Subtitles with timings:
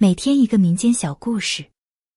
[0.00, 1.64] 每天一个民间小故事。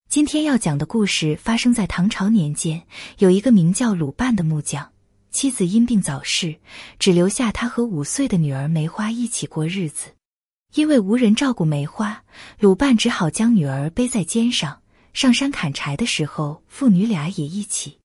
[0.08, 2.84] 今天要讲的故事发生在唐朝年间，
[3.18, 4.92] 有一个名叫鲁班的木匠，
[5.32, 6.58] 妻子因病早逝，
[7.00, 10.12] 只留下他和五岁的女儿梅花一起过日子。
[10.76, 12.24] 因为无人照顾梅花，
[12.60, 17.98] 鲁班只好将女儿背在肩上，上山砍柴的时候，父女俩也一起。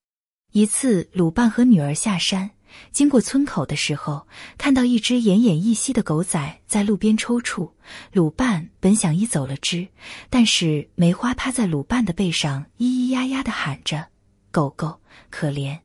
[0.52, 2.50] 一次，鲁班和女儿下山。
[2.92, 4.26] 经过村口的时候，
[4.58, 7.70] 看到一只奄奄一息的狗仔在路边抽搐。
[8.12, 9.86] 鲁班本想一走了之，
[10.30, 14.08] 但是梅花趴在鲁班的背上，咿咿呀呀的喊着
[14.50, 15.78] ：“狗狗，可怜！”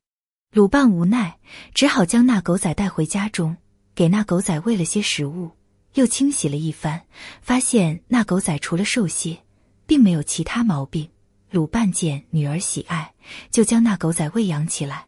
[0.53, 1.37] 鲁班无奈，
[1.73, 3.55] 只好将那狗仔带回家中，
[3.95, 5.51] 给那狗仔喂了些食物，
[5.93, 7.01] 又清洗了一番，
[7.41, 9.37] 发现那狗仔除了瘦些，
[9.85, 11.09] 并没有其他毛病。
[11.51, 13.13] 鲁班见女儿喜爱，
[13.49, 15.05] 就将那狗仔喂养起来。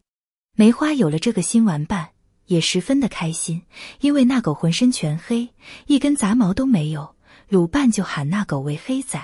[0.56, 2.12] 梅花有了这个新玩伴，
[2.46, 3.64] 也十分的开心，
[4.02, 5.50] 因为那狗浑身全黑，
[5.88, 7.16] 一根杂毛都没有。
[7.50, 9.20] 鲁班就喊那狗为黑仔，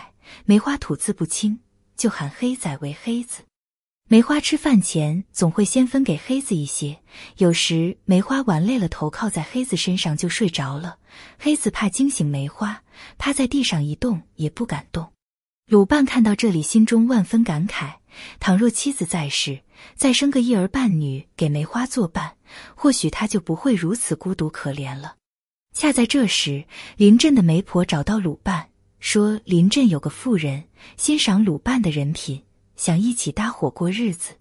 [0.46, 1.60] 梅花吐字不清，
[1.96, 3.44] 就喊黑仔为黑子。
[4.10, 7.00] 梅花吃饭前总会先分给黑子一些，
[7.38, 10.98] 有时梅花玩累了，头靠在黑子身上就睡着了。
[11.38, 12.82] 黑子怕惊醒梅花，
[13.20, 15.14] 趴在地上一动也不敢动。
[15.68, 17.98] 鲁班看到这里，心中万分感慨。
[18.40, 19.62] 倘若妻子在世，
[19.96, 22.36] 再生个一儿半女给梅花作伴，
[22.76, 25.16] 或许她就不会如此孤独可怜了。
[25.74, 26.64] 恰在这时，
[26.98, 30.64] 邻镇的媒婆找到鲁班，说邻镇有个妇人
[30.98, 32.44] 欣赏鲁班的人品，
[32.76, 34.34] 想一起搭伙过日子。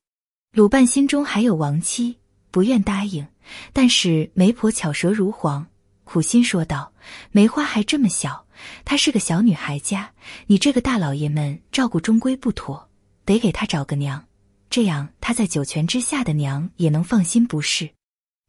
[0.52, 2.16] 鲁班心中还有亡妻，
[2.50, 3.26] 不愿答应。
[3.72, 5.66] 但是媒婆巧舌如簧，
[6.04, 6.92] 苦心说道
[7.32, 8.46] ：“梅花还这么小，
[8.84, 10.12] 她是个小女孩家，
[10.46, 12.88] 你这个大老爷们照顾终归不妥。”
[13.24, 14.24] 得给她找个娘，
[14.70, 17.90] 这样他在九泉之下的娘也能放心，不是？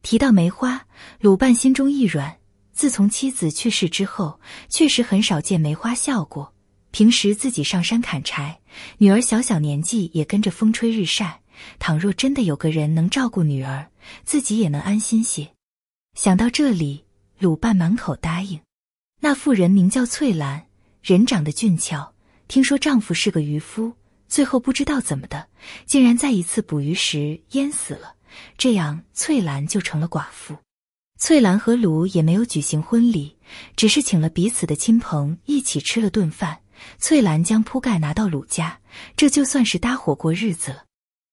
[0.02, 0.86] 提到梅花，
[1.20, 2.36] 鲁班心中一软。
[2.72, 6.54] 自从妻子去世之后，确实很少见梅花笑过。
[6.90, 8.58] 平时自己上山砍柴，
[8.98, 11.40] 女儿小小年纪也跟着风吹日晒。
[11.78, 13.86] 倘若真的有个人能照顾女儿，
[14.24, 15.46] 自己也能安心些。
[16.14, 17.04] 想到这里，
[17.38, 18.58] 鲁班满口答应。
[19.20, 20.66] 那妇人名叫翠兰，
[21.02, 22.14] 人长得俊俏，
[22.48, 23.92] 听说丈夫是个渔夫。
[24.30, 25.48] 最后不知道怎么的，
[25.84, 28.14] 竟然在一次捕鱼时淹死了。
[28.56, 30.56] 这样，翠兰就成了寡妇。
[31.18, 33.36] 翠兰和卢也没有举行婚礼，
[33.76, 36.60] 只是请了彼此的亲朋一起吃了顿饭。
[36.98, 38.80] 翠兰将铺盖拿到鲁家，
[39.16, 40.84] 这就算是搭伙过日子了。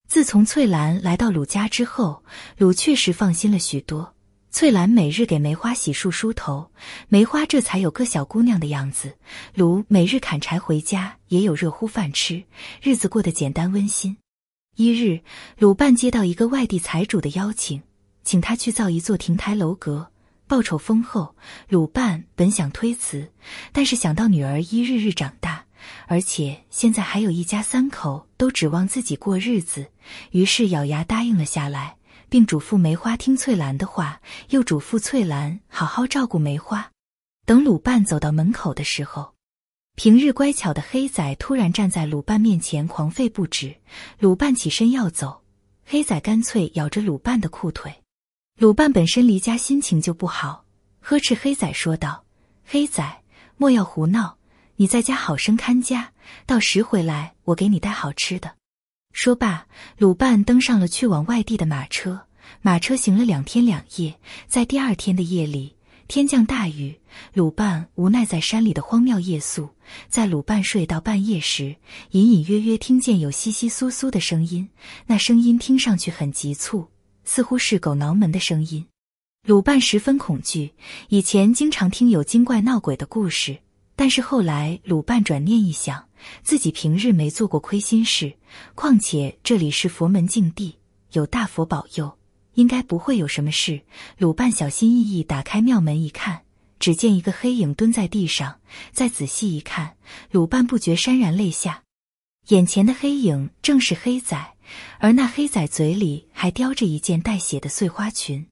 [0.09, 2.23] 自从翠兰来到鲁家之后，
[2.57, 4.13] 鲁确实放心了许多。
[4.57, 6.71] 翠兰每日给梅花洗漱梳头，
[7.09, 9.15] 梅花这才有个小姑娘的样子。
[9.53, 12.43] 卢每日砍柴回家，也有热乎饭吃，
[12.81, 14.17] 日子过得简单温馨。
[14.75, 15.21] 一日，
[15.59, 17.83] 鲁班接到一个外地财主的邀请，
[18.23, 20.11] 请他去造一座亭台楼阁，
[20.47, 21.35] 报酬丰厚。
[21.69, 23.31] 鲁班本想推辞，
[23.71, 25.63] 但是想到女儿一日日长大，
[26.07, 29.85] 而且现在还有一家三口都指望自己过日子，
[30.31, 31.97] 于是咬牙答应了下来。
[32.29, 36.91] 并嘱咐梅花听翠兰的话，又嘱咐翠兰好好照顾梅花。
[37.45, 39.33] 等鲁班走到门口的时候，
[39.95, 43.75] 平日乖巧的黑仔突然站在鲁班面前狂吠不止。
[44.19, 45.43] 鲁班起身要走，
[45.85, 48.03] 黑仔干脆咬着鲁班的裤腿。
[48.59, 50.65] 鲁班本身离家心情就不好，
[50.99, 52.25] 呵斥黑仔说道
[52.65, 53.23] ：“黑仔，
[53.55, 54.37] 莫要胡闹！
[54.75, 56.11] 你在家好生看家，
[56.45, 58.55] 到时回来我给你带好吃的。”
[59.17, 59.65] 说罢，
[59.97, 62.21] 鲁班登上了去往外地的马车。
[62.61, 64.13] 马车行了两天两夜，
[64.45, 65.75] 在第二天的夜里，
[66.07, 66.95] 天降大雨。
[67.33, 69.67] 鲁班无奈在山里的荒庙夜宿。
[70.07, 71.75] 在鲁班睡到半夜时，
[72.11, 74.69] 隐隐约约听见有窸窸窣窣的声音，
[75.07, 76.87] 那声音听上去很急促，
[77.23, 78.85] 似乎是狗挠门的声音。
[79.47, 80.71] 鲁班十分恐惧。
[81.09, 83.57] 以前经常听有精怪闹鬼的故事，
[83.95, 86.06] 但是后来鲁班转念一想。
[86.43, 88.33] 自己平日没做过亏心事，
[88.75, 90.77] 况且这里是佛门净地，
[91.11, 92.17] 有大佛保佑，
[92.53, 93.81] 应该不会有什么事。
[94.17, 96.41] 鲁班小心翼翼打开庙门一看，
[96.79, 98.59] 只见一个黑影蹲在地上。
[98.91, 99.97] 再仔细一看，
[100.31, 101.83] 鲁班不觉潸然泪下。
[102.49, 104.55] 眼前的黑影正是黑仔，
[104.99, 108.47] 而那黑仔嘴里还叼着一件带血的碎花裙。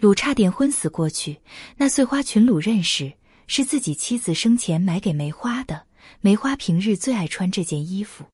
[0.00, 1.40] 鲁差点昏死过去。
[1.76, 3.12] 那碎花裙鲁认识，
[3.46, 5.86] 是自己妻子生前买给梅花的。
[6.20, 8.24] 梅花平日最爱穿这件衣服。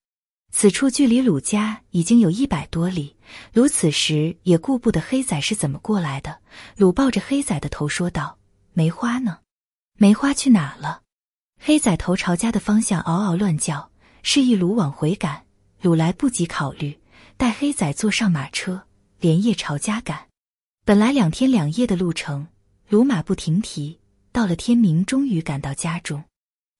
[0.50, 3.16] 此处距离鲁家已经有一百多里。
[3.52, 6.38] 鲁此时也顾不得黑仔是怎么过来的。
[6.76, 8.38] 鲁抱着黑仔的头说道
[8.72, 9.40] ：“梅花呢？
[9.98, 11.02] 梅花去哪了？”
[11.60, 13.90] 黑仔头朝家的方向嗷嗷乱叫，
[14.22, 15.44] 示意鲁往回赶。
[15.82, 16.98] 鲁来不及考虑，
[17.36, 18.84] 带黑仔坐上马车，
[19.20, 20.28] 连夜朝家赶。
[20.84, 22.48] 本来两天两夜的路程，
[22.88, 24.00] 鲁马不停蹄，
[24.32, 26.24] 到了天明，终于赶到家中。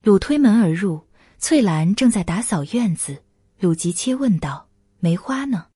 [0.04, 1.04] 鲁推门而入，
[1.38, 3.24] 翠兰正在打扫院子，
[3.58, 4.68] 鲁吉切问道
[5.00, 5.66] ：“梅花呢？”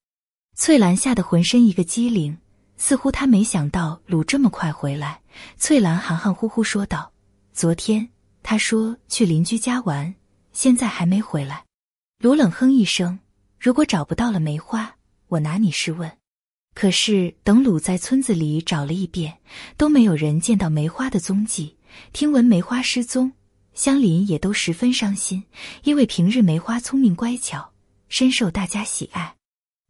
[0.55, 2.39] 翠兰吓得浑身一个机灵，
[2.77, 5.21] 似乎她没想到鲁这么快回来。
[5.57, 7.13] 翠兰含含糊糊说道
[7.53, 8.09] ：“昨天
[8.45, 10.15] 他说去邻居家玩，
[10.53, 11.65] 现在还没回来。”
[12.23, 13.19] 鲁冷哼一声
[13.59, 14.95] ：“如果找不到了梅花，
[15.27, 16.11] 我拿你试问。”
[16.75, 19.39] 可是等鲁在村子里找了一遍，
[19.77, 21.77] 都没有人见到梅花的踪迹。
[22.13, 23.33] 听闻梅花失踪，
[23.75, 25.43] 乡邻也都十分伤心，
[25.85, 27.73] 因为平日梅花聪明乖巧，
[28.09, 29.35] 深受大家喜爱。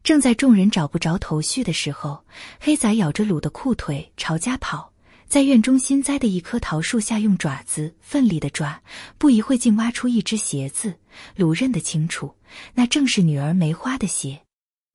[0.03, 2.25] 正在众人找不着头绪的时候，
[2.59, 4.91] 黑仔咬着鲁的裤腿朝家跑，
[5.27, 8.81] 在院中新栽的一棵桃树下用爪子奋力的抓，
[9.17, 10.97] 不一会竟挖出一只鞋子。
[11.35, 12.35] 鲁认得清楚，
[12.73, 14.41] 那正是女儿梅花的鞋。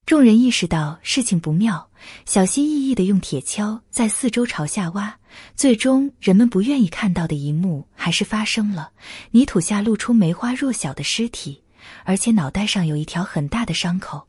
[0.09, 1.91] 众人意识到事情不妙，
[2.25, 5.15] 小心翼翼的用铁锹在四周朝下挖。
[5.55, 8.91] 最终，人们不愿意看到的一幕还是发生了：
[9.33, 11.63] 泥土下露出梅花弱小的尸体，
[12.05, 14.27] 而且脑袋上有一条很大的伤口。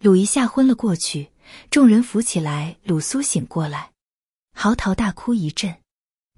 [0.00, 1.30] 鲁一下昏了过去，
[1.72, 3.90] 众人扶起来，鲁苏醒过来，
[4.54, 5.74] 嚎啕大哭一阵。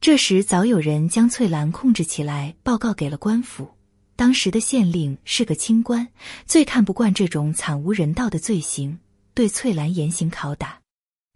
[0.01, 3.69] 这时，早有人将翠兰控制起来，报告给了官府。
[4.19, 6.09] 当时的县令是个清官，
[6.45, 8.99] 最看不惯这种惨无人道的罪行，
[9.33, 10.81] 对翠兰严刑拷打。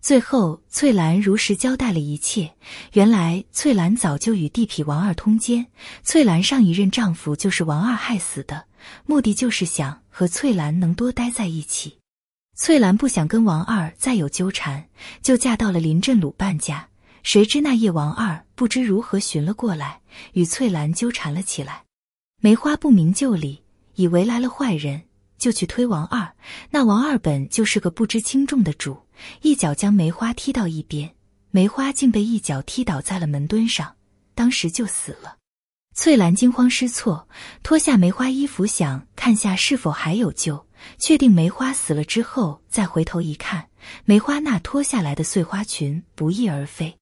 [0.02, 2.52] 最后，翠兰如实交代了一切。
[2.94, 5.64] 原来，翠兰早就与地痞王二通奸，
[6.02, 8.64] 翠兰上一任丈夫就是王二害死的，
[9.06, 11.98] 目的就是想和翠兰能多待在一起。
[12.56, 14.88] 翠兰不想跟王二再有纠缠，
[15.22, 16.88] 就嫁到了林镇鲁半家。
[17.22, 20.00] 谁知那夜，王二不知如何寻了过来，
[20.32, 21.84] 与翠兰纠缠了起来。
[22.44, 23.62] 梅花不明就里，
[23.94, 25.02] 以为来了坏人，
[25.38, 26.28] 就去推王二。
[26.70, 28.98] 那王二本就是个不知轻重的主，
[29.42, 31.14] 一脚将梅花踢到一边，
[31.52, 33.94] 梅花竟被一脚踢倒在了门墩上，
[34.34, 35.36] 当时就死了。
[35.94, 37.28] 翠兰惊慌失措，
[37.62, 40.66] 脱下梅花衣服，想看下是否还有救。
[40.98, 43.68] 确定梅花死了之后，再回头一看，
[44.04, 46.98] 梅花那脱下来的碎花裙不翼而飞。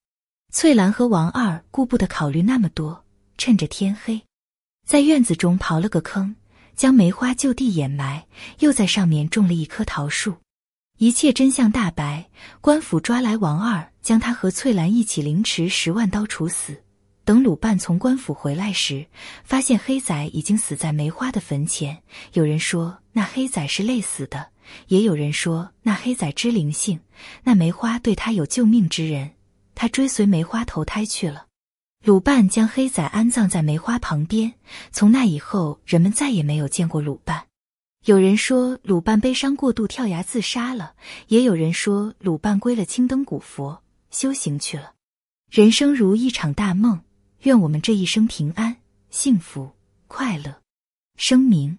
[0.51, 3.03] 翠兰和王二顾不得考虑那么多，
[3.39, 4.21] 趁着天黑。
[4.91, 6.35] 在院子中刨了个坑，
[6.75, 8.25] 将梅花就地掩埋，
[8.59, 10.35] 又在上面种了一棵桃树。
[10.97, 12.29] 一切真相大白，
[12.59, 16.75] 官府抓来王二，将他和翠兰一起凌迟十万刀处死。
[17.23, 19.05] 等鲁班从官府回来时，
[19.45, 22.03] 发现黑仔已经死在梅花的坟前。
[22.33, 24.49] 有人说那黑仔是累死的，
[24.89, 26.99] 也有人说那黑仔知灵性，
[27.45, 29.31] 那梅花对他有救命之恩，
[29.73, 31.45] 他追随梅花投胎去了。
[32.03, 34.53] 鲁班将黑仔安葬在梅花旁边，
[34.91, 37.45] 从那以后，人们再也没有见过鲁班。
[38.05, 40.95] 有人说鲁班悲伤过度跳崖自杀了，
[41.27, 44.93] 也有人说鲁班归了青灯古佛修行去了。
[45.51, 47.01] 人生如一场大梦，
[47.43, 48.77] 愿我们这一生平安、
[49.11, 49.69] 幸福、
[50.07, 50.59] 快乐。
[51.17, 51.77] 声明：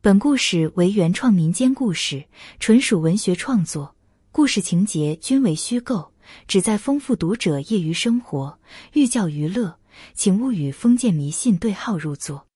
[0.00, 2.24] 本故事为原创民间故事，
[2.58, 3.94] 纯属文学创作，
[4.32, 6.10] 故事情节均为虚构。
[6.46, 8.58] 旨在丰富读者业余生活，
[8.94, 9.78] 寓教于乐，
[10.14, 12.47] 请勿与封建迷信对号入座。